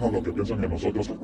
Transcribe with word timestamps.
hacernos 0.00 0.12
lo 0.12 0.22
que 0.22 0.32
piensan 0.32 0.60
de 0.60 0.68
nosotros 0.68 1.19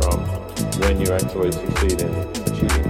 from 0.00 0.20
when 0.80 1.00
you 1.00 1.12
actually 1.12 1.52
succeed 1.52 2.00
in 2.00 2.14
achieving 2.46 2.89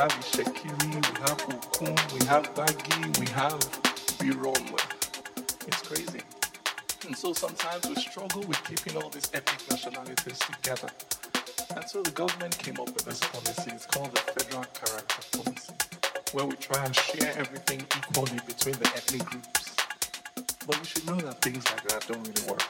have 0.00 0.12
Itsekiri, 0.12 0.94
we 0.94 1.20
have 1.20 1.42
Ukun, 1.44 2.18
we 2.18 2.24
have 2.24 2.54
Bagi, 2.54 3.20
we 3.20 3.26
have 3.32 3.60
Birom. 4.16 4.72
It's 5.68 5.82
crazy. 5.82 6.22
And 7.06 7.14
so 7.14 7.34
sometimes 7.34 7.86
we 7.86 7.96
struggle 7.96 8.40
with 8.48 8.64
keeping 8.64 8.96
all 8.96 9.10
these 9.10 9.30
ethnic 9.34 9.60
nationalities 9.70 10.38
together. 10.38 10.88
And 11.76 11.86
so 11.86 12.02
the 12.02 12.12
government 12.12 12.56
came 12.56 12.80
up 12.80 12.86
with 12.86 13.04
this 13.04 13.20
policy. 13.20 13.72
It's 13.74 13.84
called 13.84 14.12
the 14.12 14.20
Federal 14.20 14.64
Character 14.72 15.22
Policy, 15.36 15.74
where 16.32 16.46
we 16.46 16.56
try 16.56 16.82
and 16.82 16.96
share 16.96 17.34
everything 17.36 17.82
equally 17.98 18.40
between 18.46 18.76
the 18.76 18.88
ethnic 18.96 19.22
groups. 19.26 19.76
But 20.66 20.78
we 20.78 20.84
should 20.86 21.06
know 21.06 21.16
that 21.16 21.42
things 21.42 21.64
like 21.72 21.86
that 21.88 22.06
don't 22.08 22.26
really 22.26 22.48
work. 22.48 22.64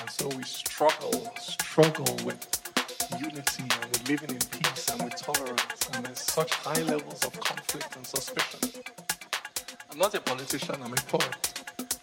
And 0.00 0.10
so 0.10 0.26
we 0.36 0.42
struggle, 0.42 1.32
struggle 1.38 2.16
with 2.24 2.61
unity 3.18 3.62
and 3.62 3.84
we're 3.84 4.12
living 4.12 4.30
in 4.30 4.42
peace 4.58 4.88
and 4.90 5.02
with 5.02 5.16
tolerance. 5.16 5.88
And 5.94 6.06
there's 6.06 6.20
such 6.20 6.52
high 6.54 6.82
levels 6.82 7.24
of 7.24 7.38
conflict 7.40 7.96
and 7.96 8.06
suspicion. 8.06 8.82
I'm 9.90 9.98
not 9.98 10.14
a 10.14 10.20
politician, 10.20 10.76
I'm 10.82 10.92
a 10.92 10.96
poet. 10.96 11.36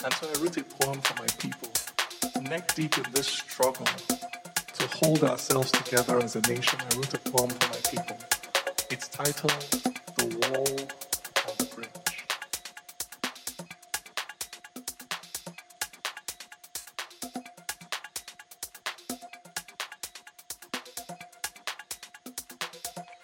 And 0.03 0.13
so 0.13 0.27
I 0.27 0.39
wrote 0.41 0.57
a 0.57 0.63
poem 0.63 1.01
for 1.01 1.15
my 1.21 1.27
people, 1.37 1.69
neck 2.49 2.73
deep 2.75 2.97
in 2.97 3.05
this 3.13 3.27
struggle 3.27 3.85
to 4.79 4.87
hold 4.97 5.23
ourselves 5.23 5.71
together 5.71 6.17
as 6.19 6.35
a 6.35 6.41
nation, 6.41 6.79
I 6.79 6.95
wrote 6.95 7.13
a 7.13 7.19
poem 7.19 7.49
for 7.49 7.67
my 7.67 7.81
people. 7.89 8.17
It's 8.89 9.09
titled 9.09 9.51
The 10.15 10.49
Wall. 10.49 10.98